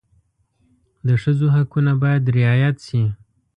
[1.07, 3.03] د ښځو حقونه باید رعایت شي.